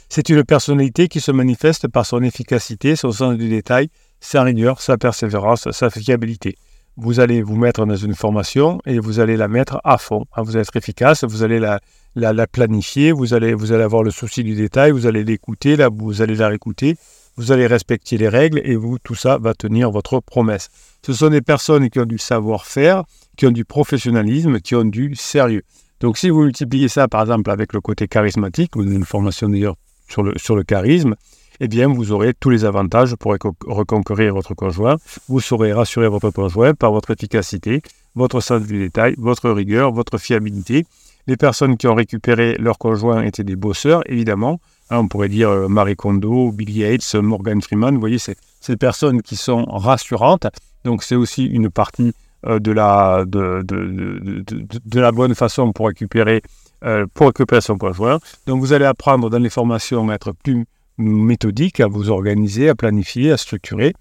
C'est 0.08 0.28
une 0.28 0.44
personnalité 0.44 1.08
qui 1.08 1.20
se 1.20 1.32
manifeste 1.32 1.88
par 1.88 2.06
son 2.06 2.22
efficacité, 2.22 2.94
son 2.94 3.10
sens 3.10 3.36
du 3.36 3.48
détail, 3.48 3.88
sa 4.20 4.44
rigueur, 4.44 4.80
sa 4.80 4.98
persévérance, 4.98 5.68
sa 5.72 5.90
fiabilité 5.90 6.56
vous 6.96 7.20
allez 7.20 7.42
vous 7.42 7.56
mettre 7.56 7.84
dans 7.84 7.96
une 7.96 8.14
formation 8.14 8.80
et 8.86 8.98
vous 8.98 9.20
allez 9.20 9.36
la 9.36 9.48
mettre 9.48 9.80
à 9.84 9.98
fond. 9.98 10.24
Hein, 10.34 10.42
vous 10.42 10.56
allez 10.56 10.62
être 10.62 10.76
efficace, 10.76 11.24
vous 11.24 11.42
allez 11.42 11.58
la, 11.58 11.80
la, 12.14 12.46
planifier, 12.46 13.12
vous 13.12 13.34
allez, 13.34 13.54
vous 13.54 13.72
allez 13.72 13.82
avoir 13.82 14.02
le 14.02 14.10
souci 14.10 14.42
du 14.42 14.54
détail, 14.54 14.92
vous 14.92 15.06
allez 15.06 15.22
l'écouter, 15.22 15.76
là, 15.76 15.90
vous 15.92 16.22
allez 16.22 16.36
la 16.36 16.48
réécouter, 16.48 16.96
vous 17.36 17.52
allez 17.52 17.66
respecter 17.66 18.16
les 18.16 18.28
règles 18.28 18.60
et 18.64 18.78
tout 19.02 19.14
ça 19.14 19.36
va 19.38 19.52
tenir 19.52 19.90
votre 19.90 20.20
promesse. 20.20 20.68
Ce 21.04 21.12
sont 21.12 21.28
des 21.28 21.42
personnes 21.42 21.90
qui 21.90 22.00
ont 22.00 22.06
du 22.06 22.18
savoir-faire, 22.18 23.04
qui 23.36 23.46
ont 23.46 23.50
du 23.50 23.64
professionnalisme, 23.64 24.60
qui 24.60 24.74
ont 24.74 24.84
du 24.84 25.14
sérieux. 25.14 25.62
Donc 26.00 26.16
si 26.18 26.30
vous 26.30 26.42
multipliez 26.44 26.88
ça 26.88 27.08
par 27.08 27.20
exemple 27.22 27.50
avec 27.50 27.74
le 27.74 27.80
côté 27.80 28.08
charismatique, 28.08 28.72
vous 28.74 28.82
avez 28.82 28.96
une 28.96 29.04
formation 29.04 29.48
d'ailleurs 29.48 29.76
sur 30.08 30.22
le, 30.22 30.32
sur 30.36 30.56
le 30.56 30.62
charisme, 30.62 31.14
eh 31.60 31.68
bien, 31.68 31.88
vous 31.88 32.12
aurez 32.12 32.34
tous 32.34 32.50
les 32.50 32.64
avantages 32.64 33.14
pour 33.16 33.34
reconquérir 33.66 34.34
votre 34.34 34.54
conjoint. 34.54 34.96
Vous 35.28 35.40
saurez 35.40 35.72
rassurer 35.72 36.08
votre 36.08 36.30
conjoint 36.30 36.74
par 36.74 36.92
votre 36.92 37.10
efficacité, 37.10 37.82
votre 38.14 38.40
sens 38.40 38.62
du 38.62 38.78
détail, 38.78 39.14
votre 39.18 39.50
rigueur, 39.50 39.92
votre 39.92 40.18
fiabilité. 40.18 40.86
Les 41.26 41.36
personnes 41.36 41.76
qui 41.76 41.88
ont 41.88 41.94
récupéré 41.94 42.56
leur 42.58 42.78
conjoint 42.78 43.22
étaient 43.22 43.44
des 43.44 43.56
bosseurs, 43.56 44.02
évidemment. 44.06 44.60
Hein, 44.90 44.98
on 44.98 45.08
pourrait 45.08 45.28
dire 45.28 45.50
euh, 45.50 45.68
Marie 45.68 45.96
Kondo, 45.96 46.52
Bill 46.52 46.78
Gates, 46.78 47.14
Morgan 47.16 47.60
Freeman. 47.60 47.94
Vous 47.94 48.00
voyez, 48.00 48.18
c'est 48.18 48.36
ces 48.60 48.76
personnes 48.76 49.22
qui 49.22 49.34
sont 49.34 49.64
rassurantes. 49.64 50.46
Donc, 50.84 51.02
c'est 51.02 51.16
aussi 51.16 51.44
une 51.44 51.70
partie 51.70 52.12
euh, 52.46 52.60
de, 52.60 52.70
la, 52.70 53.24
de, 53.26 55.00
la 55.00 55.10
bonne 55.10 55.34
façon 55.34 55.72
pour 55.72 55.88
récupérer, 55.88 56.42
euh, 56.84 57.06
pour 57.12 57.26
récupérer 57.26 57.60
son 57.60 57.76
conjoint. 57.76 58.20
Donc, 58.46 58.60
vous 58.60 58.72
allez 58.72 58.84
apprendre 58.84 59.28
dans 59.28 59.40
les 59.40 59.50
formations 59.50 60.08
à 60.10 60.14
être 60.14 60.32
plus 60.32 60.66
méthodique, 60.98 61.80
à 61.80 61.86
vous 61.86 62.10
organiser, 62.10 62.68
à 62.68 62.74
planifier, 62.74 63.32
à 63.32 63.36
structurer. 63.36 63.94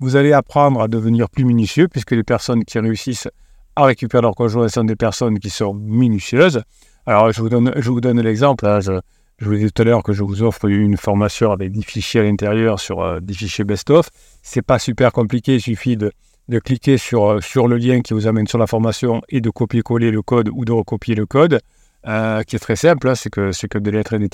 Vous 0.00 0.16
allez 0.16 0.32
apprendre 0.32 0.80
à 0.80 0.88
devenir 0.88 1.30
plus 1.30 1.44
minutieux, 1.44 1.88
puisque 1.88 2.12
les 2.12 2.24
personnes 2.24 2.64
qui 2.64 2.78
réussissent 2.78 3.28
à 3.76 3.84
récupérer 3.84 4.22
leur 4.22 4.34
conjoint 4.34 4.68
sont 4.68 4.84
des 4.84 4.96
personnes 4.96 5.38
qui 5.38 5.50
sont 5.50 5.74
minutieuses. 5.74 6.62
Alors, 7.06 7.32
je 7.32 7.40
vous 7.40 7.48
donne, 7.48 7.72
je 7.76 7.90
vous 7.90 8.00
donne 8.00 8.20
l'exemple. 8.20 8.66
Hein. 8.66 8.80
je, 8.80 8.92
vous 9.40 9.54
disais 9.54 9.70
tout 9.70 9.82
à 9.82 9.84
l'heure 9.84 10.02
que 10.02 10.12
je 10.12 10.22
vous 10.22 10.42
offre 10.42 10.66
une 10.66 10.96
formation 10.96 11.52
avec 11.52 11.72
10 11.72 11.82
fichiers 11.82 12.20
à 12.20 12.24
l'intérieur 12.24 12.78
sur 12.78 13.00
euh, 13.00 13.20
des 13.20 13.34
fichiers 13.34 13.64
best-of. 13.64 14.08
C'est 14.42 14.62
pas 14.62 14.78
super 14.78 15.12
compliqué, 15.12 15.54
il 15.54 15.60
suffit 15.60 15.96
de, 15.96 16.12
de 16.48 16.58
cliquer 16.58 16.98
sur, 16.98 17.24
euh, 17.24 17.40
sur 17.40 17.66
le 17.66 17.76
lien 17.76 18.02
qui 18.02 18.14
vous 18.14 18.26
amène 18.26 18.46
sur 18.46 18.58
la 18.58 18.66
formation 18.66 19.22
et 19.28 19.40
de 19.40 19.50
copier-coller 19.50 20.10
le 20.10 20.22
code 20.22 20.48
ou 20.52 20.64
de 20.64 20.72
recopier 20.72 21.14
le 21.14 21.26
code. 21.26 21.60
Euh, 22.08 22.42
qui 22.42 22.56
est 22.56 22.58
très 22.58 22.74
simple, 22.74 23.08
hein, 23.08 23.14
c'est 23.14 23.30
que 23.30 23.52
c'est 23.52 23.68
que 23.68 23.78
des 23.78 23.92
lettres 23.92 24.14
et 24.14 24.18
des. 24.18 24.28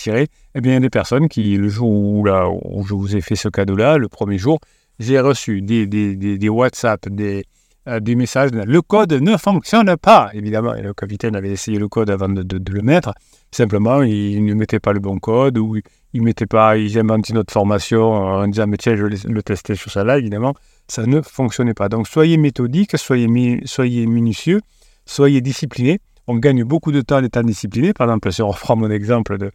Eh 0.55 0.61
bien, 0.61 0.73
il 0.73 0.75
y 0.75 0.77
a 0.77 0.81
des 0.81 0.89
personnes 0.89 1.29
qui, 1.29 1.57
le 1.57 1.69
jour 1.69 1.91
où, 1.91 2.25
là, 2.25 2.49
où 2.49 2.83
je 2.87 2.95
vous 2.95 3.15
ai 3.15 3.21
fait 3.21 3.37
ce 3.37 3.49
cadeau-là, 3.49 3.99
le 3.99 4.09
premier 4.09 4.39
jour, 4.39 4.59
j'ai 4.99 5.21
reçu 5.21 5.61
des, 5.61 6.49
WhatsApp, 6.49 7.09
des, 7.11 7.45
euh, 7.87 8.01
des 8.01 8.15
messages. 8.15 8.53
Le 8.53 8.81
code 8.81 9.13
ne 9.13 9.37
fonctionne 9.37 9.95
pas, 9.99 10.31
évidemment. 10.33 10.73
Le 10.73 10.95
capitaine 10.95 11.37
avait 11.37 11.51
essayé 11.51 11.79
le 11.79 11.89
code 11.89 12.09
avant 12.09 12.31
de, 12.31 12.43
de, 12.43 12.73
le 12.73 12.81
mettre. 12.81 13.13
Simplement, 13.51 14.01
il 14.03 14.47
ne 14.47 14.55
mettait 14.55 14.81
pas 14.81 14.95
le 14.95 15.01
bon 15.01 15.19
code 15.19 15.59
ou 15.59 15.77
il 16.15 16.23
mettait 16.23 16.47
pas, 16.47 16.79
il 16.79 16.99
inventait 16.99 17.33
une 17.33 17.39
autre 17.39 17.53
formation 17.53 18.13
en 18.13 18.49
disant, 18.49 18.67
mais 18.67 18.79
tiens, 18.79 18.97
je 18.97 19.05
vais 19.05 19.17
le 19.27 19.43
tester 19.43 19.75
sur 19.75 19.91
ça 19.91 20.05
là, 20.05 20.17
évidemment. 20.17 20.55
Ça 20.89 21.05
ne 21.05 21.21
fonctionnait 21.21 21.75
pas. 21.75 21.91
Donc, 21.91 22.09
soyez 22.09 22.39
méthodique, 22.39 22.97
soyez, 22.97 23.61
soyez 23.67 24.07
minutieux, 24.07 24.63
soyez 25.05 25.43
discipliné 25.43 26.01
on 26.29 26.37
gagne 26.37 26.63
beaucoup 26.63 26.93
de 26.93 27.01
temps 27.01 27.17
en 27.17 27.25
étant 27.25 27.43
discipliné. 27.43 27.93
Par 27.93 28.07
exemple, 28.07 28.31
si 28.33 28.43
on 28.43 28.51
reprend 28.51 28.77
mon 28.77 28.91
exemple 28.91 29.39
de, 29.39 29.51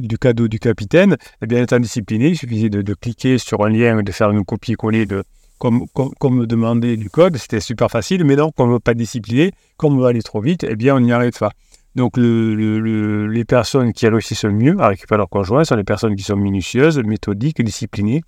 du 0.00 0.18
cadeau 0.18 0.48
du 0.48 0.58
capitaine, 0.58 1.16
eh 1.42 1.46
bien, 1.46 1.60
en 1.60 1.64
étant 1.64 1.80
discipliné, 1.80 2.28
il 2.28 2.38
suffisait 2.38 2.70
de, 2.70 2.94
cliquer 2.94 3.38
sur 3.38 3.64
un 3.64 3.68
lien 3.68 3.98
et 3.98 4.02
de 4.02 4.12
faire 4.12 4.30
une 4.30 4.44
copier-coller 4.44 5.04
de, 5.04 5.24
comme, 5.58 5.86
comme, 6.18 6.46
du 6.46 7.10
code. 7.10 7.36
C'était 7.36 7.60
super 7.60 7.90
facile, 7.90 8.24
mais 8.24 8.36
non, 8.36 8.52
comme 8.52 8.70
on 8.70 8.74
veut 8.74 8.78
pas 8.78 8.94
discipliner, 8.94 9.50
comme 9.76 9.98
on 9.98 10.00
va 10.00 10.08
aller 10.08 10.22
trop 10.22 10.40
vite, 10.40 10.64
eh 10.68 10.76
bien, 10.76 10.94
on 10.94 11.00
n'y 11.00 11.12
arrive 11.12 11.36
pas. 11.38 11.50
Donc, 11.96 12.16
les 12.18 13.44
personnes 13.44 13.92
qui 13.92 14.06
réussissent 14.06 14.44
le 14.44 14.52
mieux 14.52 14.76
à 14.78 14.88
récupérer 14.88 15.18
leur 15.18 15.28
conjoint 15.28 15.64
sont 15.64 15.76
les 15.76 15.84
personnes 15.84 16.14
qui 16.14 16.22
sont 16.22 16.36
minutieuses, 16.36 16.98
méthodiques, 16.98 17.62
disciplinées 17.62 18.22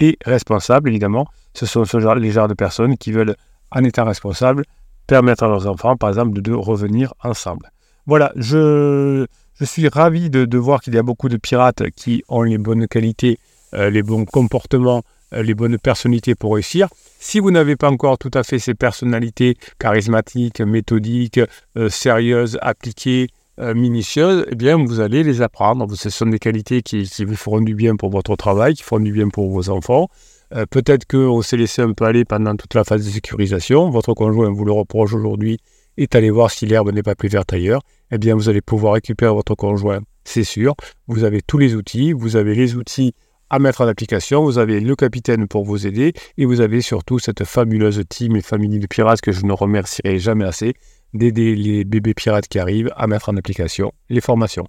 et 0.00 0.16
responsables, 0.24 0.88
évidemment. 0.88 1.26
Ce 1.52 1.66
sont 1.66 1.82
les 2.16 2.30
genres 2.30 2.48
de 2.48 2.54
personnes 2.54 2.96
qui 2.96 3.12
veulent, 3.12 3.34
en 3.70 3.84
étant 3.84 4.04
responsables, 4.04 4.64
permettre 5.08 5.42
à 5.42 5.48
leurs 5.48 5.66
enfants, 5.66 5.96
par 5.96 6.10
exemple, 6.10 6.40
de, 6.40 6.52
revenir 6.52 7.14
ensemble. 7.24 7.72
Voilà, 8.06 8.32
je, 8.36 9.26
je 9.58 9.64
suis 9.64 9.88
ravi 9.88 10.30
de, 10.30 10.44
de 10.44 10.58
voir 10.58 10.80
qu'il 10.80 10.94
y 10.94 10.98
a 10.98 11.02
beaucoup 11.02 11.28
de 11.28 11.36
pirates 11.36 11.90
qui 11.96 12.22
ont 12.28 12.42
les 12.42 12.58
bonnes 12.58 12.86
qualités, 12.86 13.38
euh, 13.74 13.90
les 13.90 14.02
bons 14.02 14.24
comportements, 14.24 15.02
euh, 15.32 15.42
les 15.42 15.54
bonnes 15.54 15.78
personnalités 15.78 16.34
pour 16.34 16.54
réussir. 16.54 16.88
Si 17.18 17.40
vous 17.40 17.50
n'avez 17.50 17.74
pas 17.74 17.90
encore 17.90 18.18
tout 18.18 18.30
à 18.34 18.44
fait 18.44 18.58
ces 18.58 18.74
personnalités 18.74 19.56
charismatiques, 19.78 20.60
méthodiques, 20.60 21.40
euh, 21.76 21.88
sérieuses, 21.88 22.58
appliquées, 22.62 23.28
minutieuses, 23.74 24.46
eh 24.52 24.54
bien, 24.54 24.76
vous 24.76 25.00
allez 25.00 25.24
les 25.24 25.42
apprendre. 25.42 25.92
Ce 25.96 26.10
sont 26.10 26.26
des 26.26 26.38
qualités 26.38 26.80
qui, 26.80 27.02
qui 27.02 27.24
vous 27.24 27.34
feront 27.34 27.60
du 27.60 27.74
bien 27.74 27.96
pour 27.96 28.08
votre 28.08 28.36
travail, 28.36 28.74
qui 28.74 28.84
feront 28.84 29.00
du 29.00 29.10
bien 29.10 29.30
pour 29.30 29.50
vos 29.50 29.68
enfants. 29.68 30.08
Euh, 30.54 30.64
peut-être 30.66 31.06
qu'on 31.06 31.42
s'est 31.42 31.56
laissé 31.56 31.82
un 31.82 31.92
peu 31.92 32.04
aller 32.04 32.24
pendant 32.24 32.56
toute 32.56 32.74
la 32.74 32.84
phase 32.84 33.04
de 33.04 33.10
sécurisation. 33.10 33.90
Votre 33.90 34.14
conjoint 34.14 34.50
vous 34.50 34.64
le 34.64 34.72
reproche 34.72 35.12
aujourd'hui 35.12 35.58
est 35.96 36.14
allé 36.14 36.30
voir 36.30 36.50
si 36.50 36.64
l'herbe 36.66 36.92
n'est 36.92 37.02
pas 37.02 37.14
plus 37.14 37.28
verte 37.28 37.52
ailleurs. 37.52 37.82
Eh 38.10 38.18
bien, 38.18 38.34
vous 38.34 38.48
allez 38.48 38.62
pouvoir 38.62 38.94
récupérer 38.94 39.32
votre 39.32 39.54
conjoint, 39.54 40.00
c'est 40.24 40.44
sûr. 40.44 40.74
Vous 41.06 41.24
avez 41.24 41.42
tous 41.42 41.58
les 41.58 41.74
outils, 41.74 42.12
vous 42.12 42.36
avez 42.36 42.54
les 42.54 42.76
outils 42.76 43.14
à 43.50 43.58
mettre 43.58 43.80
en 43.80 43.88
application, 43.88 44.44
vous 44.44 44.58
avez 44.58 44.80
le 44.80 44.94
capitaine 44.94 45.48
pour 45.48 45.64
vous 45.64 45.86
aider 45.86 46.12
et 46.36 46.44
vous 46.44 46.60
avez 46.60 46.80
surtout 46.82 47.18
cette 47.18 47.44
fabuleuse 47.44 48.02
team 48.08 48.36
et 48.36 48.42
famille 48.42 48.78
de 48.78 48.86
pirates 48.86 49.20
que 49.20 49.32
je 49.32 49.44
ne 49.44 49.52
remercierai 49.52 50.18
jamais 50.18 50.44
assez 50.44 50.74
d'aider 51.14 51.54
les 51.54 51.84
bébés 51.84 52.14
pirates 52.14 52.48
qui 52.48 52.58
arrivent 52.58 52.92
à 52.96 53.06
mettre 53.06 53.30
en 53.30 53.36
application 53.36 53.92
les 54.10 54.20
formations. 54.20 54.66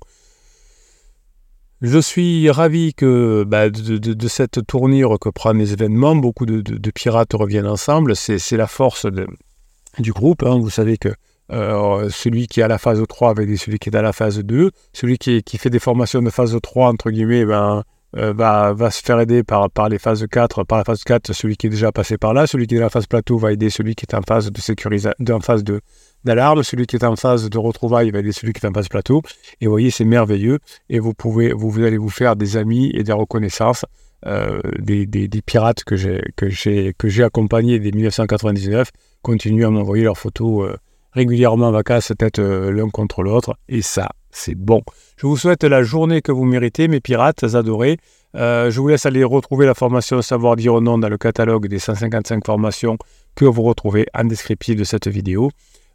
Je 1.82 1.98
suis 2.00 2.50
ravi 2.50 2.94
que 2.94 3.46
bah, 3.48 3.70
de, 3.70 4.28
cette 4.28 4.66
tournure 4.68 5.18
que 5.18 5.30
prennent 5.30 5.60
les 5.60 5.72
événements, 5.72 6.16
beaucoup 6.16 6.46
de, 6.46 6.92
pirates 6.92 7.34
reviennent 7.34 7.68
ensemble. 7.68 8.16
C'est 8.16 8.58
la 8.58 8.68
force 8.68 9.06
du 9.98 10.12
groupe. 10.12 10.44
Hein. 10.44 10.60
Vous 10.60 10.70
savez 10.70 10.98
que 10.98 11.10
euh, 11.52 12.10
celui 12.10 12.48
qui 12.48 12.60
est 12.60 12.64
à 12.64 12.68
la 12.68 12.78
phase 12.78 13.02
3 13.08 13.34
va 13.34 13.44
aider 13.44 13.56
celui 13.56 13.80
qui 13.80 13.90
est 13.90 13.96
à 13.96 14.02
la 14.02 14.12
phase 14.12 14.40
2. 14.40 14.72
Celui 14.92 15.18
qui, 15.18 15.42
fait 15.58 15.70
des 15.70 15.80
formations 15.80 16.22
de 16.22 16.30
phase 16.30 16.58
3, 16.62 16.90
entre 16.90 17.12
guillemets, 17.12 17.46
ben, 17.46 17.84
euh, 18.18 18.34
va, 18.34 18.92
se 18.92 19.01
faire 19.04 19.20
aider 19.20 19.44
par, 19.44 19.70
par 19.70 19.89
les 19.89 20.00
phases 20.00 20.25
4. 20.30 20.63
Par 20.63 20.78
la 20.78 20.84
phase 20.84 21.04
4, 21.04 21.34
celui 21.34 21.58
qui 21.58 21.68
est 21.68 21.70
déjà 21.70 21.92
passé 21.92 22.18
par 22.18 22.34
là. 22.34 22.48
Celui 22.48 22.68
qui 22.68 22.75
est 22.75 22.78
dans 22.78 22.86
la 22.86 22.89
phase 22.89 23.06
plateau 23.06 23.38
va 23.38 23.51
aider 23.51 23.70
celui 23.70 23.96
qui 23.96 24.06
est 24.10 24.16
en 24.16 24.22
phase 24.22 24.51
de 24.51 24.60
sécurisation, 24.60 25.13
en 25.32 25.39
phase 25.39 25.63
de, 25.63 25.82
d'alarme, 26.24 26.63
celui 26.63 26.88
qui 26.88 26.96
est 26.96 27.04
en 27.04 27.16
phase 27.16 27.50
de 27.50 27.58
retrouvailles 27.58 28.12
va 28.12 28.20
aider 28.20 28.32
celui 28.32 28.54
qui 28.54 28.66
est 28.66 28.70
en 28.70 28.74
phase 28.74 28.88
plateau. 28.88 29.22
Et 29.62 29.66
vous 29.66 29.72
voyez, 29.72 29.92
c'est 29.92 30.06
merveilleux. 30.06 30.60
Et 30.89 31.00
vous 31.00 31.13
pouvez, 31.13 31.54
vous, 31.54 31.84
allez 31.84 31.98
vous 31.98 32.10
faire 32.10 32.36
des 32.36 32.58
amis 32.58 32.92
et 32.94 33.04
des 33.04 33.13
reconnaissances 33.13 33.86
euh, 34.25 34.60
des, 34.80 35.30
pirates 35.46 35.86
que 35.86 35.96
j'ai 35.96 36.22
que 36.36 36.50
j'ai 36.50 36.94
que 36.98 37.08
j'ai 37.08 37.24
accompagnés 37.24 37.80
dès 37.80 37.92
1999 37.92 38.89
continuent 39.22 39.66
à 39.66 39.70
m'envoyer 39.70 40.04
leurs 40.04 40.18
photos 40.18 40.68
euh, 40.68 40.75
régulièrement 41.13 41.68
en 41.68 41.72
vacances 41.72 42.12
tête 42.18 42.39
euh, 42.39 42.70
l'un 42.70 42.89
contre 42.89 43.24
l'autre 43.24 43.56
et 43.70 43.82
ça 43.82 44.10
c'est 44.32 44.56
bon. 44.56 44.82
Je 45.18 45.28
vous 45.28 45.38
souhaite 45.38 45.64
la 45.64 45.84
journée 45.84 46.22
que 46.22 46.32
vous 46.32 46.46
méritez 46.46 46.88
mes 46.88 47.00
pirates 47.00 47.44
adorés. 47.56 47.98
je 48.34 48.80
vous 48.80 48.88
laisse 48.88 49.06
aller 49.06 49.24
retrouver 49.24 49.66
la 49.66 49.74
formation 49.74 50.22
Savoir 50.22 50.56
dire 50.56 50.80
non 50.82 50.98
dans 50.98 51.10
le 51.10 51.18
catalogue 51.18 51.68
des 51.68 51.80
155 51.80 52.46
formations 52.46 52.98
que 53.36 53.46
vous 53.46 53.64
retrouvez 53.64 54.06
en 54.14 54.26
descriptif 54.26 54.76
de 54.76 54.84
cette 54.84 55.08
vidéo. 55.08 55.50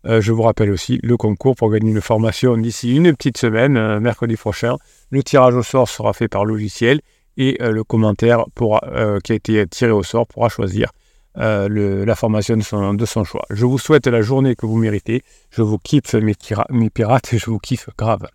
Euh, 0.07 0.21
je 0.21 0.33
vous 0.33 0.43
rappelle 0.43 0.71
aussi 0.71 0.99
le 1.03 1.17
concours 1.17 1.57
pour 1.57 1.71
gagner 1.71 1.91
une 1.91 2.01
formation 2.01 2.57
d'ici 2.57 2.97
une 2.97 3.15
petite 3.15 3.39
semaine, 3.39 3.77
euh, 3.77 4.01
mercredi 4.01 4.37
prochain. 4.37 4.77
Le 5.11 5.23
tirage 5.23 5.55
au 5.55 5.63
sort 5.63 5.89
sera 5.89 6.13
fait 6.13 6.29
par 6.29 6.45
logiciel 6.45 7.01
et 7.37 7.57
euh, 7.63 7.71
le 7.71 7.85
commentaire 7.85 8.45
qui 9.25 9.33
a 9.33 9.35
été 9.35 9.67
tiré 9.67 9.93
au 9.93 10.03
sort 10.03 10.27
pourra 10.27 10.49
choisir 10.49 10.91
la 11.37 12.15
formation 12.15 12.57
de 12.57 12.63
son, 13.07 13.25
choix. 13.25 13.45
Je 13.51 13.67
vous 13.67 13.79
souhaite 13.79 14.07
la 14.07 14.23
journée 14.23 14.55
que 14.57 14.67
vous 14.67 14.77
méritez. 14.77 15.23
Je 15.51 15.63
vous 15.63 15.79
kiffe 15.79 16.15
mes, 16.15 16.35
pirates 16.91 17.37
je 17.37 17.47
vous 17.47 17.59
kiffe 17.59 17.89
grave. 17.97 18.27